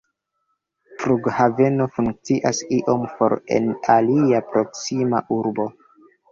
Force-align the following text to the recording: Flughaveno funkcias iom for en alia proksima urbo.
Flughaveno 1.03 1.87
funkcias 1.99 2.63
iom 2.79 3.05
for 3.21 3.37
en 3.59 3.71
alia 3.99 4.43
proksima 4.51 5.25
urbo. 5.41 5.71